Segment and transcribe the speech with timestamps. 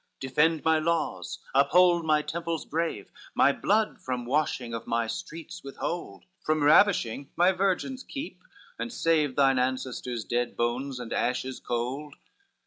[0.15, 5.63] XXVI "Defend my laws, uphold my temples brave, My blood from washing of my streets
[5.63, 8.41] withhold, From ravishing my virgins keep,
[8.79, 12.15] and save Thine ancestors' dead bones and ashes cold!